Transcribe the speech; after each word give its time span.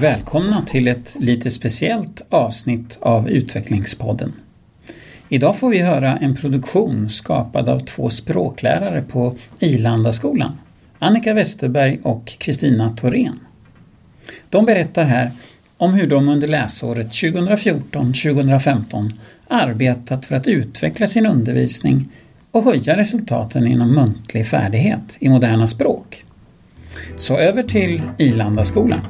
Välkomna 0.00 0.66
till 0.66 0.88
ett 0.88 1.16
lite 1.18 1.50
speciellt 1.50 2.22
avsnitt 2.28 2.98
av 3.00 3.28
Utvecklingspodden. 3.28 4.32
Idag 5.28 5.56
får 5.56 5.70
vi 5.70 5.78
höra 5.78 6.16
en 6.16 6.36
produktion 6.36 7.08
skapad 7.08 7.68
av 7.68 7.80
två 7.80 8.10
språklärare 8.10 9.02
på 9.02 9.36
Ilandaskolan, 9.58 10.58
Annika 10.98 11.34
Westerberg 11.34 12.00
och 12.02 12.32
Kristina 12.38 12.96
Thorén. 12.96 13.40
De 14.50 14.64
berättar 14.64 15.04
här 15.04 15.30
om 15.76 15.94
hur 15.94 16.06
de 16.06 16.28
under 16.28 16.48
läsåret 16.48 17.10
2014-2015 17.10 19.12
arbetat 19.48 20.24
för 20.24 20.36
att 20.36 20.46
utveckla 20.46 21.06
sin 21.06 21.26
undervisning 21.26 22.08
och 22.50 22.64
höja 22.64 22.96
resultaten 22.96 23.66
inom 23.66 23.94
muntlig 23.94 24.46
färdighet 24.46 25.16
i 25.20 25.28
moderna 25.28 25.66
språk. 25.66 26.24
Så 27.16 27.38
över 27.38 27.62
till 27.62 28.02
Ilandaskolan. 28.18 29.00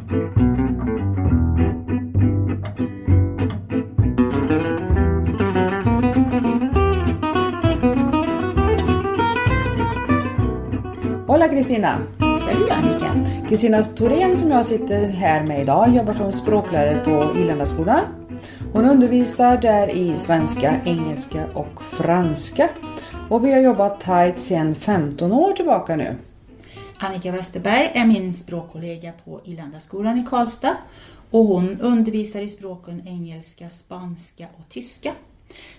Hola 11.40 11.52
Kristina! 11.52 11.98
Salut 12.18 12.70
Annika! 12.70 13.26
Kristina 13.48 13.84
Thorén 13.84 14.36
som 14.36 14.50
jag 14.50 14.66
sitter 14.66 15.08
här 15.08 15.44
med 15.44 15.62
idag 15.62 15.96
jobbar 15.96 16.14
som 16.14 16.32
språklärare 16.32 17.04
på 17.04 17.38
Ilandaskolan. 17.38 18.04
Hon 18.72 18.84
undervisar 18.84 19.58
där 19.58 19.90
i 19.90 20.16
svenska, 20.16 20.80
engelska 20.84 21.46
och 21.54 21.82
franska. 21.82 22.68
Och 23.28 23.44
vi 23.44 23.52
har 23.52 23.60
jobbat 23.60 24.00
tajt 24.00 24.40
sedan 24.40 24.74
15 24.74 25.32
år 25.32 25.52
tillbaka 25.52 25.96
nu. 25.96 26.16
Annika 26.98 27.32
Westerberg 27.32 27.90
är 27.94 28.06
min 28.06 28.34
språkkollega 28.34 29.12
på 29.24 29.40
Ilandaskolan 29.44 30.18
i 30.18 30.26
Karlstad 30.30 30.76
och 31.30 31.44
hon 31.44 31.80
undervisar 31.80 32.40
i 32.40 32.48
språken 32.48 33.02
engelska, 33.06 33.70
spanska 33.70 34.46
och 34.58 34.68
tyska. 34.68 35.12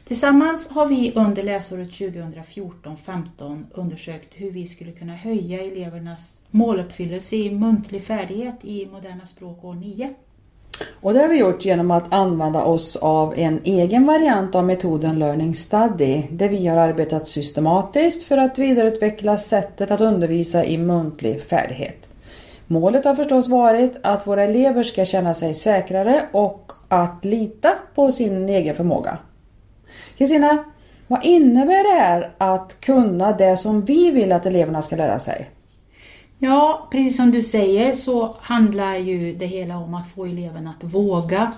Tillsammans 0.07 0.69
har 0.69 0.85
vi 0.85 1.11
under 1.15 1.43
läsåret 1.43 1.89
2014-15 1.89 3.63
undersökt 3.73 4.33
hur 4.33 4.51
vi 4.51 4.65
skulle 4.65 4.91
kunna 4.91 5.13
höja 5.13 5.63
elevernas 5.63 6.41
måluppfyllelse 6.51 7.35
i 7.35 7.51
muntlig 7.51 8.03
färdighet 8.03 8.55
i 8.61 8.89
moderna 8.91 9.25
språk 9.25 9.63
år 9.63 9.73
9. 9.73 10.13
Och 11.01 11.13
det 11.13 11.19
har 11.19 11.27
vi 11.27 11.39
gjort 11.39 11.65
genom 11.65 11.91
att 11.91 12.13
använda 12.13 12.63
oss 12.63 12.95
av 12.95 13.33
en 13.37 13.59
egen 13.63 14.05
variant 14.05 14.55
av 14.55 14.65
metoden 14.65 15.19
Learning 15.19 15.55
Study 15.55 16.23
där 16.31 16.49
vi 16.49 16.67
har 16.67 16.77
arbetat 16.77 17.27
systematiskt 17.27 18.23
för 18.23 18.37
att 18.37 18.59
vidareutveckla 18.59 19.37
sättet 19.37 19.91
att 19.91 20.01
undervisa 20.01 20.65
i 20.65 20.77
muntlig 20.77 21.43
färdighet. 21.43 22.07
Målet 22.67 23.05
har 23.05 23.15
förstås 23.15 23.47
varit 23.47 23.97
att 24.03 24.27
våra 24.27 24.43
elever 24.43 24.83
ska 24.83 25.05
känna 25.05 25.33
sig 25.33 25.53
säkrare 25.53 26.25
och 26.31 26.71
att 26.87 27.25
lita 27.25 27.73
på 27.95 28.11
sin 28.11 28.49
egen 28.49 28.75
förmåga. 28.75 29.17
Kristina, 30.17 30.63
vad 31.07 31.25
innebär 31.25 31.95
det 31.95 32.01
här 32.01 32.31
att 32.37 32.81
kunna 32.81 33.31
det 33.31 33.57
som 33.57 33.81
vi 33.81 34.11
vill 34.11 34.31
att 34.31 34.45
eleverna 34.45 34.81
ska 34.81 34.95
lära 34.95 35.19
sig? 35.19 35.49
Ja, 36.43 36.87
precis 36.91 37.17
som 37.17 37.31
du 37.31 37.41
säger 37.41 37.95
så 37.95 38.35
handlar 38.39 38.95
ju 38.95 39.33
det 39.33 39.45
hela 39.45 39.77
om 39.77 39.93
att 39.93 40.11
få 40.11 40.25
eleverna 40.25 40.73
att 40.77 40.83
våga. 40.83 41.51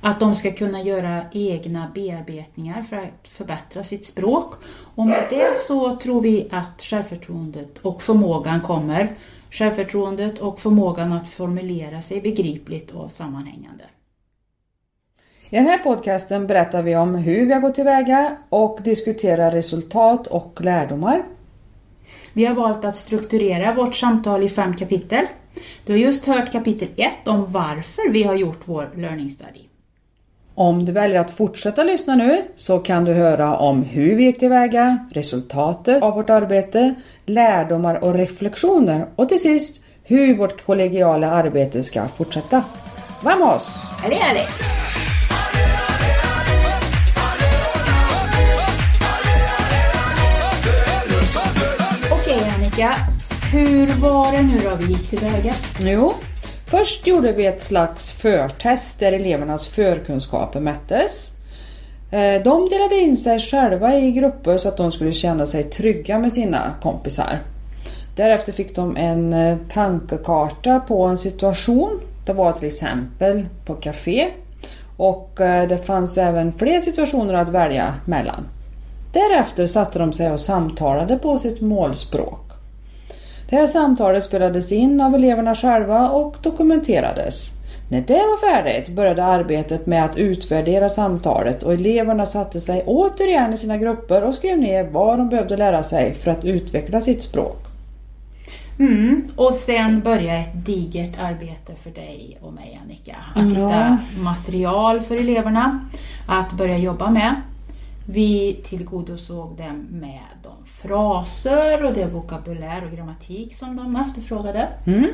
Att 0.00 0.20
de 0.20 0.34
ska 0.34 0.52
kunna 0.52 0.82
göra 0.82 1.20
egna 1.32 1.90
bearbetningar 1.94 2.82
för 2.82 2.96
att 2.96 3.28
förbättra 3.28 3.84
sitt 3.84 4.04
språk. 4.04 4.54
Och 4.94 5.06
med 5.06 5.26
det 5.30 5.58
så 5.58 5.96
tror 5.96 6.20
vi 6.20 6.48
att 6.50 6.82
självförtroendet 6.82 7.78
och 7.78 8.02
förmågan 8.02 8.60
kommer. 8.60 9.16
Självförtroendet 9.50 10.38
och 10.38 10.60
förmågan 10.60 11.12
att 11.12 11.28
formulera 11.28 12.02
sig 12.02 12.20
begripligt 12.20 12.90
och 12.90 13.12
sammanhängande. 13.12 13.84
I 15.52 15.56
den 15.56 15.66
här 15.66 15.78
podcasten 15.78 16.46
berättar 16.46 16.82
vi 16.82 16.96
om 16.96 17.14
hur 17.14 17.46
vi 17.46 17.52
har 17.52 17.60
gått 17.60 17.74
tillväga 17.74 18.36
och 18.48 18.78
diskuterar 18.84 19.50
resultat 19.50 20.26
och 20.26 20.60
lärdomar. 20.60 21.22
Vi 22.32 22.44
har 22.44 22.54
valt 22.54 22.84
att 22.84 22.96
strukturera 22.96 23.74
vårt 23.74 23.94
samtal 23.94 24.42
i 24.42 24.48
fem 24.48 24.76
kapitel. 24.76 25.24
Du 25.86 25.92
har 25.92 25.98
just 25.98 26.26
hört 26.26 26.52
kapitel 26.52 26.88
1 26.96 27.10
om 27.24 27.52
varför 27.52 28.10
vi 28.10 28.22
har 28.22 28.34
gjort 28.34 28.60
vår 28.64 28.90
learning 28.96 29.30
study. 29.30 29.60
Om 30.54 30.84
du 30.84 30.92
väljer 30.92 31.20
att 31.20 31.30
fortsätta 31.30 31.84
lyssna 31.84 32.14
nu 32.14 32.42
så 32.56 32.78
kan 32.78 33.04
du 33.04 33.12
höra 33.12 33.56
om 33.56 33.82
hur 33.82 34.16
vi 34.16 34.24
gick 34.24 34.38
tillväga, 34.38 35.08
resultatet 35.12 36.02
av 36.02 36.14
vårt 36.14 36.30
arbete, 36.30 36.94
lärdomar 37.26 38.04
och 38.04 38.14
reflektioner 38.14 39.06
och 39.16 39.28
till 39.28 39.40
sist 39.40 39.84
hur 40.02 40.36
vårt 40.36 40.66
kollegiala 40.66 41.30
arbete 41.30 41.82
ska 41.82 42.08
fortsätta. 42.08 42.64
Vamos! 43.22 43.78
Allé, 44.04 44.16
allé! 44.30 44.42
Annika, 52.80 52.96
hur 53.52 53.86
var 53.86 54.32
det 54.32 54.42
nu 54.42 54.58
då 54.58 54.76
vi 54.76 54.92
gick 54.92 55.10
tillväga? 55.10 55.54
Jo, 55.80 56.12
först 56.66 57.06
gjorde 57.06 57.32
vi 57.32 57.46
ett 57.46 57.62
slags 57.62 58.12
förtest 58.12 59.00
där 59.00 59.12
elevernas 59.12 59.66
förkunskaper 59.66 60.60
mättes. 60.60 61.34
Eh, 62.10 62.42
de 62.42 62.68
delade 62.68 63.00
in 63.00 63.16
sig 63.16 63.40
själva 63.40 63.96
i 63.96 64.12
grupper 64.12 64.58
så 64.58 64.68
att 64.68 64.76
de 64.76 64.92
skulle 64.92 65.12
känna 65.12 65.46
sig 65.46 65.64
trygga 65.64 66.18
med 66.18 66.32
sina 66.32 66.74
kompisar. 66.82 67.38
Därefter 68.16 68.52
fick 68.52 68.76
de 68.76 68.96
en 68.96 69.32
eh, 69.32 69.56
tankekarta 69.72 70.80
på 70.80 71.04
en 71.06 71.18
situation. 71.18 72.00
Det 72.26 72.32
var 72.32 72.52
till 72.52 72.66
exempel 72.66 73.46
på 73.66 73.74
café 73.74 74.28
och 74.96 75.40
eh, 75.40 75.68
det 75.68 75.78
fanns 75.78 76.18
även 76.18 76.52
fler 76.52 76.80
situationer 76.80 77.34
att 77.34 77.48
välja 77.48 77.94
mellan. 78.04 78.48
Därefter 79.12 79.66
satte 79.66 79.98
de 79.98 80.12
sig 80.12 80.32
och 80.32 80.40
samtalade 80.40 81.18
på 81.18 81.38
sitt 81.38 81.60
målspråk. 81.60 82.49
Det 83.50 83.56
här 83.56 83.66
samtalet 83.66 84.24
spelades 84.24 84.72
in 84.72 85.00
av 85.00 85.14
eleverna 85.14 85.54
själva 85.54 86.10
och 86.10 86.36
dokumenterades. 86.42 87.50
När 87.90 88.00
det 88.00 88.12
var 88.12 88.50
färdigt 88.50 88.88
började 88.88 89.24
arbetet 89.24 89.86
med 89.86 90.04
att 90.04 90.16
utvärdera 90.16 90.88
samtalet 90.88 91.62
och 91.62 91.72
eleverna 91.72 92.26
satte 92.26 92.60
sig 92.60 92.82
återigen 92.86 93.52
i 93.52 93.56
sina 93.56 93.76
grupper 93.78 94.24
och 94.24 94.34
skrev 94.34 94.58
ner 94.58 94.84
vad 94.84 95.18
de 95.18 95.28
behövde 95.28 95.56
lära 95.56 95.82
sig 95.82 96.14
för 96.14 96.30
att 96.30 96.44
utveckla 96.44 97.00
sitt 97.00 97.22
språk. 97.22 97.66
Mm. 98.78 99.28
Och 99.36 99.52
sen 99.52 100.00
började 100.00 100.38
ett 100.38 100.66
digert 100.66 101.20
arbete 101.22 101.72
för 101.82 101.90
dig 101.90 102.38
och 102.40 102.52
mig 102.52 102.80
Annika. 102.84 103.16
Att 103.34 103.42
Ja. 103.44 103.66
hitta 103.66 103.98
material 104.22 105.00
för 105.00 105.16
eleverna 105.16 105.88
att 106.28 106.52
börja 106.52 106.78
jobba 106.78 107.10
med. 107.10 107.34
Vi 108.06 108.60
tillgodosåg 108.64 109.56
dem 109.56 109.86
med 109.90 110.20
fraser 110.64 111.84
och 111.84 111.94
det 111.94 112.06
vokabulär 112.06 112.84
och 112.84 112.96
grammatik 112.96 113.54
som 113.54 113.76
de 113.76 113.96
efterfrågade. 113.96 114.68
Mm. 114.86 115.06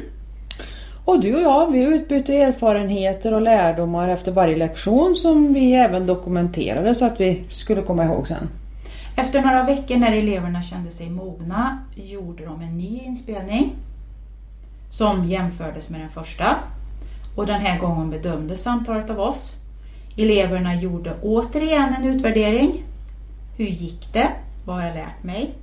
Och 1.05 1.21
du 1.21 1.35
och 1.35 1.43
jag, 1.43 1.73
vi 1.73 1.85
utbytte 1.85 2.35
erfarenheter 2.35 3.35
och 3.35 3.43
lärdomar 3.43 4.09
efter 4.09 4.33
varje 4.33 4.57
lektion 4.57 5.15
som 5.17 5.53
vi 5.53 5.75
även 5.75 6.07
dokumenterade 6.07 6.95
så 6.95 7.05
att 7.05 7.21
vi 7.21 7.45
skulle 7.51 7.83
komma 7.83 8.05
ihåg 8.05 8.29
sen. 8.29 8.49
Efter 9.17 9.43
några 9.43 9.65
veckor 9.65 9.97
när 9.97 10.13
eleverna 10.13 10.63
kände 10.63 10.91
sig 10.91 11.11
mogna 11.11 11.79
gjorde 11.95 12.45
de 12.45 12.61
en 12.61 12.79
ny 12.79 13.01
inspelning 13.05 13.73
som 14.91 15.25
jämfördes 15.25 15.91
med 15.91 16.01
den 16.01 16.11
första. 16.11 16.57
Och 17.37 17.47
den 17.47 17.61
här 17.61 17.81
gången 17.81 18.11
bedömdes 18.11 18.63
samtalet 18.63 19.11
av 19.11 19.21
oss. 19.21 19.53
Eleverna 20.17 20.75
gjorde 20.75 21.15
återigen 21.23 21.95
en 21.99 22.05
utvärdering. 22.05 22.85
Hur 23.57 23.67
gick 23.67 24.13
det? 24.13 24.29
Vad 24.67 24.77
har 24.77 24.87
jag 24.87 24.95
lärt 24.95 25.23
mig? 25.23 25.55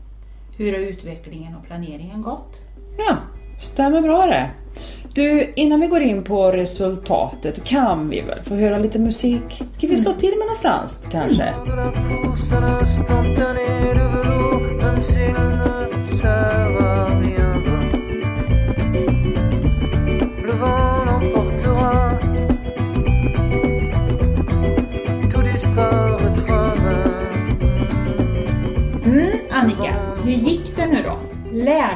Hur 0.58 0.74
har 0.74 0.80
utvecklingen 0.80 1.56
och 1.56 1.66
planeringen 1.66 2.22
gått? 2.22 2.62
Ja, 2.98 3.18
stämmer 3.60 4.02
bra 4.02 4.26
det. 4.26 4.50
Du, 5.14 5.54
innan 5.56 5.80
vi 5.80 5.88
går 5.88 6.02
in 6.02 6.24
på 6.24 6.52
resultatet 6.52 7.64
kan 7.64 8.10
vi 8.10 8.22
väl 8.22 8.42
få 8.44 8.56
höra 8.56 8.78
lite 8.78 9.00
musik? 9.00 9.64
Kan 9.80 9.90
vi 9.90 9.98
slå 9.98 10.14
till 10.14 10.34
med 10.40 10.48
något 10.48 10.60
franskt 10.60 11.12
kanske? 11.12 11.54
de 13.08 13.93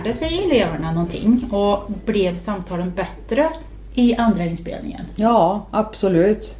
Lärde 0.07 0.19
sig 0.19 0.43
eleverna 0.43 0.91
någonting 0.91 1.49
och 1.51 1.91
blev 2.05 2.35
samtalen 2.35 2.93
bättre 2.95 3.47
i 3.93 4.15
andra 4.15 4.45
inspelningen? 4.45 5.01
Ja, 5.15 5.65
absolut. 5.71 6.55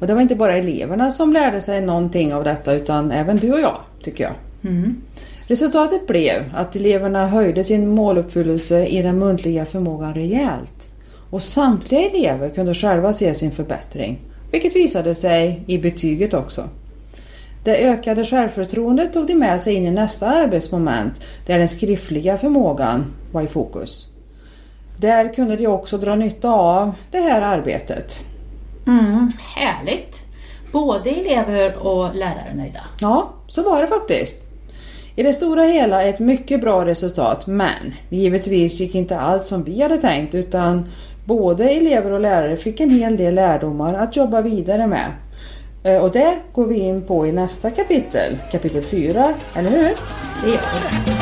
Och 0.00 0.06
det 0.06 0.14
var 0.14 0.20
inte 0.20 0.34
bara 0.34 0.56
eleverna 0.56 1.10
som 1.10 1.32
lärde 1.32 1.60
sig 1.60 1.80
någonting 1.80 2.34
av 2.34 2.44
detta 2.44 2.72
utan 2.72 3.10
även 3.10 3.36
du 3.36 3.52
och 3.52 3.60
jag, 3.60 3.76
tycker 4.02 4.24
jag. 4.24 4.32
Mm. 4.70 5.02
Resultatet 5.46 6.06
blev 6.06 6.42
att 6.54 6.76
eleverna 6.76 7.26
höjde 7.26 7.64
sin 7.64 7.88
måluppfyllelse 7.88 8.86
i 8.86 9.02
den 9.02 9.18
muntliga 9.18 9.64
förmågan 9.64 10.14
rejält. 10.14 10.88
Och 11.30 11.42
samtliga 11.42 12.10
elever 12.10 12.50
kunde 12.50 12.74
själva 12.74 13.12
se 13.12 13.34
sin 13.34 13.50
förbättring, 13.50 14.18
vilket 14.52 14.76
visade 14.76 15.14
sig 15.14 15.62
i 15.66 15.78
betyget 15.78 16.34
också. 16.34 16.68
Det 17.64 17.76
ökade 17.76 18.24
självförtroendet 18.24 19.12
tog 19.12 19.26
de 19.26 19.34
med 19.34 19.60
sig 19.60 19.74
in 19.74 19.86
i 19.86 19.90
nästa 19.90 20.26
arbetsmoment 20.26 21.24
där 21.46 21.58
den 21.58 21.68
skriftliga 21.68 22.38
förmågan 22.38 23.12
var 23.32 23.42
i 23.42 23.46
fokus. 23.46 24.08
Där 24.96 25.34
kunde 25.34 25.56
de 25.56 25.66
också 25.66 25.98
dra 25.98 26.14
nytta 26.14 26.50
av 26.50 26.92
det 27.10 27.18
här 27.20 27.42
arbetet. 27.42 28.24
Mm, 28.86 29.30
härligt! 29.56 30.18
Både 30.72 31.10
elever 31.10 31.86
och 31.86 32.14
lärare 32.14 32.54
nöjda. 32.54 32.80
Ja, 33.00 33.32
så 33.48 33.62
var 33.62 33.82
det 33.82 33.88
faktiskt. 33.88 34.46
I 35.16 35.22
det 35.22 35.32
stora 35.32 35.62
hela 35.62 36.02
ett 36.02 36.18
mycket 36.18 36.60
bra 36.60 36.86
resultat 36.86 37.46
men 37.46 37.94
givetvis 38.08 38.80
gick 38.80 38.94
inte 38.94 39.18
allt 39.18 39.46
som 39.46 39.64
vi 39.64 39.82
hade 39.82 39.98
tänkt 39.98 40.34
utan 40.34 40.88
både 41.24 41.68
elever 41.68 42.12
och 42.12 42.20
lärare 42.20 42.56
fick 42.56 42.80
en 42.80 42.90
hel 42.90 43.16
del 43.16 43.34
lärdomar 43.34 43.94
att 43.94 44.16
jobba 44.16 44.40
vidare 44.40 44.86
med. 44.86 45.10
Eh, 45.82 45.96
Och 46.04 46.12
det 46.12 46.38
går 46.52 46.66
vi 46.66 46.78
in 46.78 47.02
på 47.02 47.26
i 47.26 47.32
nästa 47.32 47.70
kapitel, 47.70 48.38
kapitel 48.52 48.82
4, 48.82 49.34
eller 49.54 49.70
hur? 49.70 49.96
Det 50.44 50.50
gör 50.50 50.60
vi. 51.06 51.12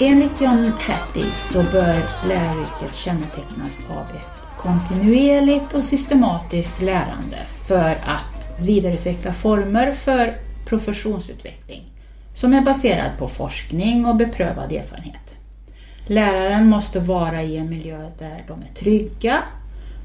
Enligt 0.00 0.40
John 0.40 0.72
Hattie 0.80 1.32
så 1.32 1.62
bör 1.62 2.26
läraryrket 2.28 2.94
kännetecknas 2.94 3.80
av 3.90 4.16
ett 4.16 4.45
kontinuerligt 4.66 5.74
och 5.74 5.84
systematiskt 5.84 6.82
lärande 6.82 7.38
för 7.66 7.90
att 7.90 8.60
vidareutveckla 8.60 9.32
former 9.32 9.92
för 9.92 10.34
professionsutveckling 10.64 11.84
som 12.34 12.52
är 12.52 12.60
baserad 12.60 13.10
på 13.18 13.28
forskning 13.28 14.06
och 14.06 14.16
beprövad 14.16 14.72
erfarenhet. 14.72 15.36
Läraren 16.06 16.68
måste 16.68 17.00
vara 17.00 17.42
i 17.42 17.56
en 17.56 17.70
miljö 17.70 18.10
där 18.18 18.44
de 18.48 18.62
är 18.62 18.74
trygga, 18.74 19.42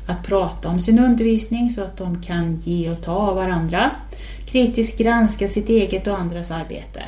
att 0.05 0.23
prata 0.23 0.69
om 0.69 0.79
sin 0.79 0.99
undervisning 0.99 1.69
så 1.69 1.83
att 1.83 1.97
de 1.97 2.21
kan 2.21 2.55
ge 2.55 2.91
och 2.91 3.01
ta 3.03 3.11
av 3.11 3.35
varandra, 3.35 3.91
kritiskt 4.45 4.99
granska 4.99 5.47
sitt 5.47 5.69
eget 5.69 6.07
och 6.07 6.19
andras 6.19 6.51
arbete. 6.51 7.03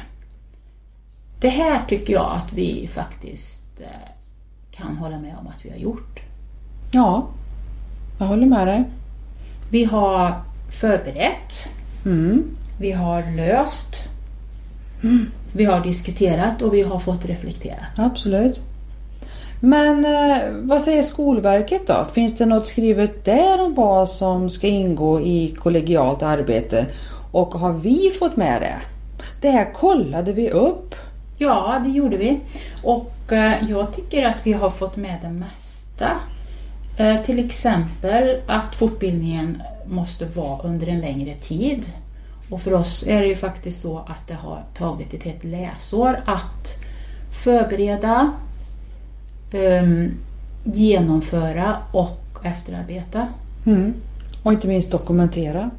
Det 1.39 1.49
här 1.49 1.85
tycker 1.87 2.13
jag 2.13 2.31
att 2.35 2.53
vi 2.53 2.89
faktiskt 2.93 3.81
eh, 3.81 3.87
kan 4.71 4.97
hålla 4.97 5.19
med 5.19 5.35
om 5.39 5.47
att 5.47 5.65
vi 5.65 5.69
har 5.69 5.77
gjort. 5.77 6.19
Ja, 6.91 7.27
jag 8.23 8.29
håller 8.29 8.45
med 8.45 8.67
dig. 8.67 8.83
Vi 9.69 9.83
har 9.83 10.33
förberett, 10.79 11.67
Mm. 12.05 12.43
vi 12.79 12.91
har 12.91 13.23
löst, 13.37 13.95
vi 15.53 15.65
har 15.65 15.79
diskuterat 15.79 16.61
och 16.61 16.73
vi 16.73 16.81
har 16.81 16.99
fått 16.99 17.25
reflektera. 17.25 17.85
Absolut. 17.97 18.61
Men 19.59 20.05
eh, 20.05 20.37
vad 20.51 20.81
säger 20.81 21.01
Skolverket 21.03 21.87
då? 21.87 22.07
Finns 22.13 22.37
det 22.37 22.45
något 22.45 22.67
skrivet 22.67 23.25
där 23.25 23.61
om 23.61 23.73
vad 23.75 24.09
som 24.09 24.49
ska 24.49 24.67
ingå 24.67 25.21
i 25.21 25.55
kollegialt 25.59 26.23
arbete? 26.23 26.85
Och 27.31 27.53
har 27.55 27.73
vi 27.73 28.11
fått 28.19 28.35
med 28.35 28.61
det? 28.61 28.75
Det 29.41 29.49
här 29.49 29.73
kollade 29.73 30.33
vi 30.33 30.49
upp. 30.49 30.95
Ja, 31.37 31.81
det 31.85 31.89
gjorde 31.89 32.17
vi. 32.17 32.39
Och 32.83 33.13
eh, 33.31 33.69
jag 33.69 33.93
tycker 33.93 34.25
att 34.25 34.37
vi 34.43 34.53
har 34.53 34.69
fått 34.69 34.95
med 34.97 35.15
det 35.21 35.29
mesta. 35.29 36.09
Eh, 36.97 37.21
till 37.21 37.45
exempel 37.45 38.41
att 38.47 38.75
fortbildningen 38.75 39.63
måste 39.85 40.25
vara 40.25 40.61
under 40.61 40.87
en 40.87 40.99
längre 40.99 41.35
tid. 41.35 41.85
Och 42.49 42.61
för 42.61 42.73
oss 42.73 43.07
är 43.07 43.21
det 43.21 43.27
ju 43.27 43.35
faktiskt 43.35 43.81
så 43.81 43.97
att 43.97 44.27
det 44.27 44.33
har 44.33 44.63
tagit 44.77 45.13
ett 45.13 45.23
helt 45.23 45.43
läsår 45.43 46.19
att 46.25 46.77
förbereda, 47.43 48.33
ehm, 49.51 50.11
genomföra 50.63 51.77
och 51.91 52.39
efterarbeta. 52.43 53.27
Mm. 53.65 53.93
Och 54.43 54.53
inte 54.53 54.67
minst 54.67 54.91
dokumentera. 54.91 55.69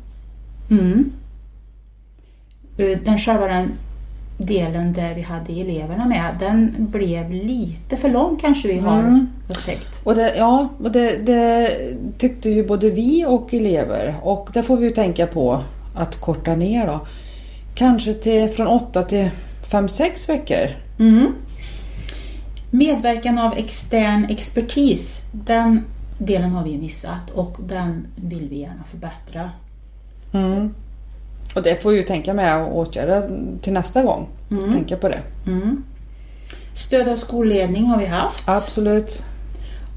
Mm. 0.71 1.13
Eh, 2.77 2.99
Den 3.05 3.19
själva 3.19 3.47
den 3.47 3.73
delen 4.47 4.93
där 4.93 5.15
vi 5.15 5.23
hade 5.23 5.53
eleverna 5.61 6.07
med, 6.07 6.35
den 6.39 6.75
blev 6.79 7.31
lite 7.33 7.97
för 7.97 8.09
lång 8.09 8.37
kanske 8.41 8.69
vi 8.69 8.79
har 8.79 8.99
Mm. 8.99 9.29
upptäckt. 9.49 10.01
Och 10.05 10.15
det, 10.15 10.37
ja, 10.37 10.69
och 10.79 10.93
det, 10.93 11.17
det 11.17 11.71
tyckte 12.19 12.51
ju 12.51 12.67
både 12.67 12.91
vi 12.91 13.25
och 13.29 13.55
elever. 13.55 14.15
Och 14.23 14.49
det 14.55 14.63
får 14.63 14.77
vi 14.77 14.85
ju 14.87 14.91
tänka 14.91 15.27
på 15.27 15.61
att 15.95 16.21
korta 16.21 16.55
ner 16.57 16.87
då. 16.87 17.01
Kanske 17.75 18.15
till, 18.15 18.49
från 18.51 18.67
8 18.67 19.03
till 19.03 19.31
5-6 19.71 20.29
veckor. 20.29 20.69
Mm. 20.99 21.33
Medverkan 22.71 23.39
av 23.39 23.53
extern 23.53 24.25
expertis, 24.31 25.21
den 25.33 25.85
delen 26.19 26.51
har 26.53 26.65
vi 26.65 26.79
missat 26.79 27.31
och 27.31 27.57
den 27.67 28.07
vill 28.17 28.49
vi 28.49 28.61
gärna 28.61 28.85
förbättra. 28.91 29.51
Mm. 30.33 30.75
Och 31.55 31.63
det 31.63 31.83
får 31.83 31.91
vi 31.91 31.97
ju 31.97 32.03
tänka 32.03 32.35
med 32.35 32.63
och 32.63 32.79
åtgärda 32.79 33.23
till 33.63 33.73
nästa 33.73 34.03
gång. 34.03 34.29
Mm. 34.51 34.73
Tänka 34.73 34.97
på 34.97 35.09
det. 35.09 35.23
Mm. 35.47 35.85
Stöd 36.75 37.09
av 37.09 37.17
skolledning 37.17 37.85
har 37.85 37.99
vi 37.99 38.07
haft. 38.07 38.49
Absolut. 38.49 39.25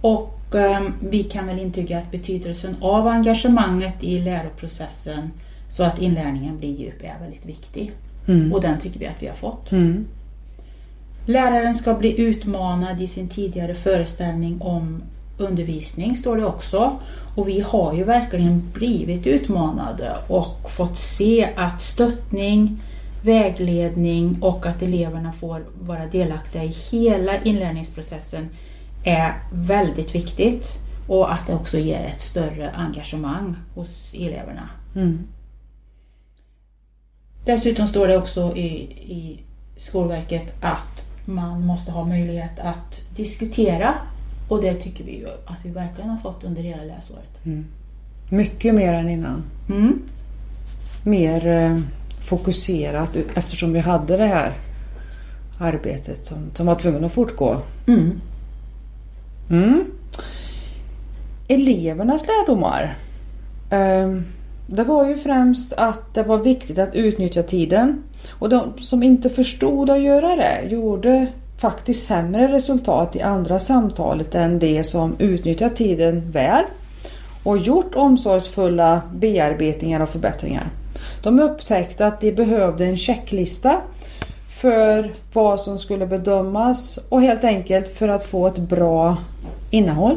Och 0.01 0.55
eh, 0.55 0.81
vi 1.09 1.23
kan 1.23 1.47
väl 1.47 1.59
intyga 1.59 1.97
att 1.97 2.11
betydelsen 2.11 2.75
av 2.81 3.07
engagemanget 3.07 4.03
i 4.03 4.19
läroprocessen 4.19 5.31
så 5.69 5.83
att 5.83 6.01
inlärningen 6.01 6.57
blir 6.57 6.69
djup 6.69 7.03
är 7.03 7.15
väldigt 7.21 7.45
viktig. 7.45 7.91
Mm. 8.27 8.53
Och 8.53 8.61
den 8.61 8.79
tycker 8.79 8.99
vi 8.99 9.07
att 9.07 9.23
vi 9.23 9.27
har 9.27 9.35
fått. 9.35 9.71
Mm. 9.71 10.05
Läraren 11.25 11.75
ska 11.75 11.93
bli 11.93 12.21
utmanad 12.21 13.01
i 13.01 13.07
sin 13.07 13.29
tidigare 13.29 13.75
föreställning 13.75 14.61
om 14.61 15.03
undervisning, 15.37 16.15
står 16.15 16.37
det 16.37 16.45
också. 16.45 16.99
Och 17.35 17.49
vi 17.49 17.61
har 17.61 17.93
ju 17.93 18.03
verkligen 18.03 18.71
blivit 18.73 19.27
utmanade 19.27 20.17
och 20.27 20.71
fått 20.71 20.97
se 20.97 21.49
att 21.55 21.81
stöttning, 21.81 22.81
vägledning 23.23 24.37
och 24.41 24.65
att 24.65 24.81
eleverna 24.81 25.31
får 25.31 25.65
vara 25.81 26.05
delaktiga 26.05 26.63
i 26.63 26.75
hela 26.91 27.43
inlärningsprocessen 27.43 28.49
är 29.03 29.33
väldigt 29.53 30.15
viktigt. 30.15 30.73
Och 31.07 31.33
att 31.33 31.47
det 31.47 31.53
också 31.53 31.77
ger 31.77 31.99
ett 31.99 32.21
större 32.21 32.71
engagemang 32.71 33.55
hos 33.75 34.13
eleverna. 34.13 34.69
Mm. 34.95 35.27
Dessutom 37.45 37.87
står 37.87 38.07
det 38.07 38.17
också 38.17 38.55
i, 38.55 38.67
i 39.13 39.39
Skolverket 39.77 40.53
att 40.61 41.05
man 41.25 41.65
måste 41.65 41.91
ha 41.91 42.05
möjlighet 42.05 42.59
att 42.59 43.01
diskutera 43.15 43.93
och 44.47 44.61
det 44.61 44.73
tycker 44.73 45.03
vi 45.03 45.17
ju 45.17 45.27
att 45.45 45.59
vi 45.63 45.69
verkligen 45.69 46.09
har 46.09 46.17
fått 46.17 46.43
under 46.43 46.61
hela 46.61 46.83
läsåret. 46.83 47.39
Mycket 48.29 48.75
mer 48.75 48.93
än 48.93 49.09
innan. 49.09 49.43
Mm. 49.69 50.01
Mer 51.03 51.47
eh, 51.47 51.79
fokuserat 52.29 53.15
eftersom 53.35 53.73
vi 53.73 53.79
hade 53.79 54.17
det 54.17 54.25
här 54.25 54.53
arbetet 55.59 56.25
som, 56.25 56.51
som 56.53 56.65
var 56.65 56.75
tvungen 56.75 57.03
att 57.03 57.13
fortgå. 57.13 57.61
Mm. 57.87 58.21
Mm. 59.49 59.85
Elevernas 61.47 62.25
lärdomar. 62.27 62.97
Eh, 63.69 64.21
det 64.67 64.83
var 64.83 65.07
ju 65.07 65.17
främst 65.17 65.73
att 65.73 66.13
det 66.13 66.23
var 66.23 66.37
viktigt 66.37 66.79
att 66.79 66.95
utnyttja 66.95 67.43
tiden. 67.43 68.03
Och 68.31 68.49
de 68.49 68.73
som 68.79 69.03
inte 69.03 69.29
förstod 69.29 69.89
att 69.89 70.01
göra 70.01 70.35
det 70.35 70.67
gjorde 70.69 71.27
faktiskt 71.57 72.07
sämre 72.07 72.47
resultat 72.47 73.15
i 73.15 73.21
andra 73.21 73.59
samtalet 73.59 74.35
än 74.35 74.59
de 74.59 74.83
som 74.83 75.15
utnyttjat 75.19 75.75
tiden 75.75 76.31
väl 76.31 76.63
och 77.43 77.57
gjort 77.57 77.95
omsorgsfulla 77.95 79.01
bearbetningar 79.13 79.99
och 79.99 80.09
förbättringar. 80.09 80.69
De 81.23 81.39
upptäckte 81.39 82.07
att 82.07 82.21
de 82.21 82.31
behövde 82.31 82.85
en 82.85 82.97
checklista 82.97 83.81
för 84.61 85.13
vad 85.33 85.59
som 85.59 85.77
skulle 85.77 86.07
bedömas 86.07 86.99
och 87.09 87.21
helt 87.21 87.43
enkelt 87.43 87.97
för 87.97 88.07
att 88.07 88.23
få 88.23 88.47
ett 88.47 88.57
bra 88.57 89.17
innehåll. 89.71 90.15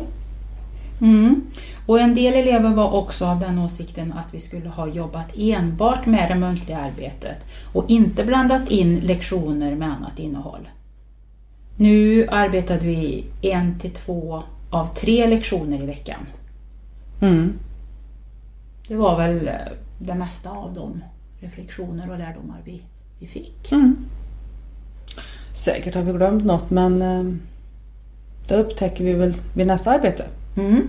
Mm. 1.01 1.43
Och 1.87 2.01
en 2.01 2.15
del 2.15 2.35
elever 2.35 2.71
var 2.71 2.95
också 2.95 3.25
av 3.27 3.41
den 3.41 3.59
åsikten 3.59 4.13
att 4.13 4.35
vi 4.35 4.41
skulle 4.41 4.69
ha 4.69 4.89
jobbat 4.89 5.37
enbart 5.37 6.07
med 6.07 6.29
det 6.29 6.35
muntliga 6.35 6.79
arbetet 6.79 7.37
och 7.73 7.85
inte 7.89 8.25
blandat 8.25 8.71
in 8.71 9.01
lektioner 9.01 9.75
med 9.75 9.89
annat 9.89 10.19
innehåll. 10.19 10.69
Nu 11.81 12.27
arbetade 12.29 12.87
vi 12.87 13.25
en 13.43 13.79
till 13.79 13.91
två 13.91 14.43
av 14.71 14.95
tre 14.95 15.27
lektioner 15.27 15.83
i 15.83 15.87
veckan. 15.87 16.27
Mm. 17.21 17.59
Det 18.89 18.97
var 18.97 19.19
väl 19.19 19.49
eh, 19.49 19.55
det 19.99 20.15
mesta 20.15 20.51
av 20.51 20.75
de 20.75 21.05
reflektioner 21.41 22.11
och 22.11 22.19
lärdomar 22.19 22.57
vi, 22.65 22.83
vi 23.19 23.27
fick. 23.27 23.73
Mm. 23.73 23.97
Säkert 25.53 25.95
har 25.95 26.03
vi 26.03 26.13
glömt 26.13 26.45
något 26.45 26.71
men 26.71 27.03
eh, 27.03 27.35
Det 28.49 28.57
upptäcker 28.57 29.05
vi 29.05 29.13
väl 29.13 29.35
vid 29.55 29.67
nästa 29.67 29.91
arbete. 29.91 30.25
Mm. 30.57 30.89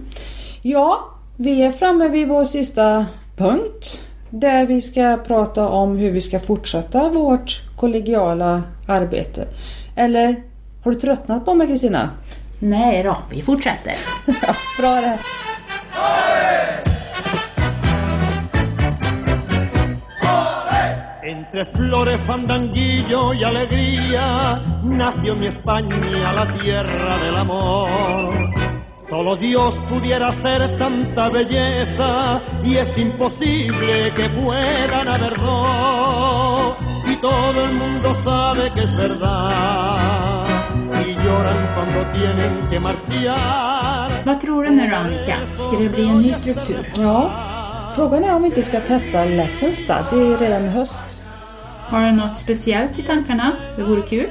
Ja, 0.62 1.10
vi 1.38 1.62
är 1.62 1.72
framme 1.72 2.08
vid 2.08 2.28
vår 2.28 2.46
sista 2.46 3.06
punkt. 3.36 4.08
Där 4.30 4.66
vi 4.66 4.82
ska 4.82 5.18
prata 5.28 5.70
om 5.70 5.98
hur 5.98 6.12
vi 6.12 6.22
ska 6.22 6.40
fortsätta 6.40 7.10
vårt 7.10 7.62
kollegiala 7.76 8.64
arbete. 8.88 9.48
Eller 9.96 10.51
har 10.84 10.92
du 10.92 11.00
tröttnat 11.00 11.46
på 11.46 11.54
mig 11.54 11.68
Kristina? 11.68 12.10
Nej 12.60 13.04
då, 13.04 13.18
vi 13.30 13.42
fortsätter. 13.42 13.94
Ja, 14.42 14.56
bra 14.80 15.02
det. 15.02 15.20
Entre 21.24 21.66
flores, 21.76 22.20
fandanguillo 22.28 23.34
y 23.34 23.44
alegría, 23.44 24.60
nació 24.84 25.36
mi 25.36 25.48
España, 25.48 26.34
la 26.34 26.60
tierra 26.60 27.18
del 27.18 27.38
amor. 27.38 28.34
Solo 29.10 29.36
Dios 29.36 29.76
pudiera 29.90 30.28
hacer 30.28 30.78
tanta 30.78 31.30
belleza 31.30 32.42
y 32.64 32.78
es 32.78 32.98
imposible 32.98 34.14
que 34.16 34.30
puedan 34.30 35.08
haber 35.08 35.38
dos. 35.38 36.78
Y 37.08 37.16
todo 37.18 37.66
el 37.66 37.74
mundo 37.74 38.16
sabe 38.24 38.72
que 38.72 38.84
es 38.84 38.96
verdad 38.98 40.41
Vad 44.26 44.42
tror 44.42 44.64
du 44.64 44.70
nu 44.70 44.90
då 44.90 44.96
Annika? 44.96 45.36
Ska 45.58 45.78
det 45.78 45.90
bli 45.90 46.08
en 46.08 46.20
ny 46.20 46.34
struktur? 46.34 46.94
Ja, 46.96 47.32
frågan 47.96 48.24
är 48.24 48.36
om 48.36 48.42
vi 48.42 48.48
inte 48.48 48.64
ska 48.64 48.80
testa 48.80 49.26
Lesson 49.26 49.72
Stud. 49.72 50.06
Det 50.10 50.16
är 50.16 50.38
redan 50.38 50.66
i 50.66 50.70
höst. 50.70 51.24
Har 51.82 52.06
du 52.06 52.12
något 52.12 52.38
speciellt 52.38 53.00
i 53.00 53.02
tankarna? 53.02 53.52
Det 53.76 53.84
vore 53.84 54.02
kul. 54.02 54.30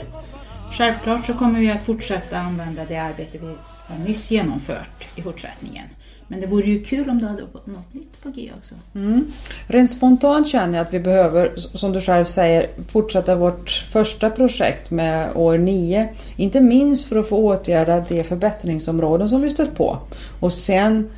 Självklart 0.72 1.26
så 1.26 1.34
kommer 1.34 1.60
vi 1.60 1.70
att 1.70 1.82
fortsätta 1.82 2.38
använda 2.38 2.84
det 2.84 2.96
arbete 2.96 3.38
vi 3.38 3.56
har 3.88 3.98
nyss 4.04 4.30
genomfört 4.30 5.04
i 5.16 5.22
fortsättningen. 5.22 5.84
Men 6.30 6.40
det 6.40 6.46
vore 6.46 6.66
ju 6.66 6.84
kul 6.84 7.10
om 7.10 7.18
du 7.18 7.26
hade 7.26 7.42
något 7.64 7.94
nytt 7.94 8.22
på 8.22 8.28
G 8.28 8.50
också. 8.58 8.74
Mm. 8.94 9.26
Rent 9.66 9.90
spontant 9.90 10.48
känner 10.48 10.78
jag 10.78 10.86
att 10.86 10.94
vi 10.94 11.00
behöver, 11.00 11.56
som 11.56 11.92
du 11.92 12.00
själv 12.00 12.24
säger, 12.24 12.68
fortsätta 12.88 13.36
vårt 13.36 13.86
första 13.92 14.30
projekt 14.30 14.90
med 14.90 15.36
år 15.36 15.58
9. 15.58 16.08
Inte 16.36 16.60
minst 16.60 17.08
för 17.08 17.16
att 17.16 17.28
få 17.28 17.36
åtgärda 17.36 18.04
de 18.08 18.24
förbättringsområden 18.24 19.28
som 19.28 19.40
vi 19.40 19.50
stött 19.50 19.74
på. 19.76 19.98
Och 20.40 20.52
sen 20.52 21.10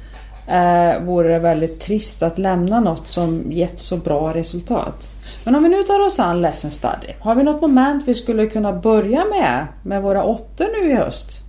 eh, 0.46 1.02
vore 1.02 1.32
det 1.32 1.38
väldigt 1.38 1.80
trist 1.80 2.22
att 2.22 2.38
lämna 2.38 2.80
något 2.80 3.08
som 3.08 3.52
gett 3.52 3.78
så 3.78 3.96
bra 3.96 4.34
resultat. 4.34 5.08
Men 5.44 5.54
om 5.54 5.62
vi 5.62 5.68
nu 5.68 5.82
tar 5.82 6.06
oss 6.06 6.18
an 6.18 6.42
Lesson 6.42 6.70
Study. 6.70 7.12
Har 7.20 7.34
vi 7.34 7.42
något 7.42 7.60
moment 7.60 8.04
vi 8.06 8.14
skulle 8.14 8.46
kunna 8.46 8.72
börja 8.72 9.24
med, 9.24 9.66
med 9.82 10.02
våra 10.02 10.24
åttor 10.24 10.66
nu 10.80 10.90
i 10.90 10.94
höst? 10.94 11.41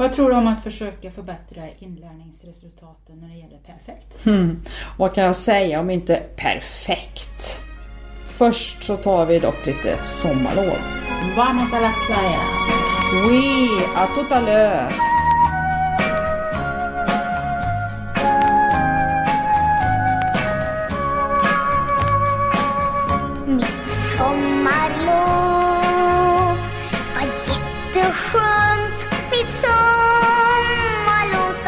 Vad 0.00 0.12
tror 0.12 0.30
du 0.30 0.36
om 0.36 0.46
att 0.46 0.62
försöka 0.62 1.10
förbättra 1.10 1.62
inlärningsresultaten 1.78 3.20
när 3.20 3.28
det 3.28 3.34
gäller 3.34 3.58
perfekt? 3.58 4.24
Hmm. 4.24 4.62
Vad 4.98 5.14
kan 5.14 5.24
jag 5.24 5.36
säga 5.36 5.80
om 5.80 5.90
inte 5.90 6.22
perfekt? 6.36 7.60
Först 8.26 8.84
så 8.84 8.96
tar 8.96 9.26
vi 9.26 9.38
dock 9.38 9.66
lite 9.66 9.98
sommarlov. 10.04 10.78
Vamos 11.36 11.72
a 11.72 11.80
la 11.80 11.92
playa! 12.06 12.40
Oui, 13.28 13.68
à 13.96 14.06
tout 14.14 14.34
à 14.34 14.40
l'heure. 14.40 15.09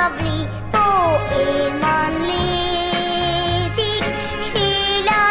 Sommarlov 0.02 0.08
ska 0.08 0.10
bli, 0.18 0.48
då 0.72 0.78
är 1.34 1.70
man 1.80 2.12
ledig 2.26 4.02
hela 4.54 5.22